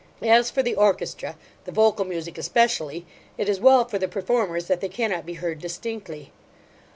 As 0.23 0.49
for 0.49 0.63
the 0.63 0.73
orchestra, 0.73 1.37
the 1.65 1.71
vocal 1.71 2.05
music 2.05 2.39
especially, 2.39 3.05
it 3.37 3.47
is 3.47 3.59
well 3.59 3.85
for 3.85 3.99
the 3.99 4.07
performers 4.07 4.65
that 4.65 4.81
they 4.81 4.89
cannot 4.89 5.27
be 5.27 5.35
heard 5.35 5.59
distinctly. 5.61 6.31